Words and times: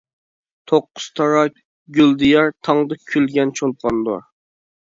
توققۇزتارا 0.71 1.43
گۈل 1.99 2.11
دىيار، 2.23 2.51
تاڭدا 2.69 2.99
كۈلگەن 3.13 3.55
چولپاندۇر. 3.63 4.27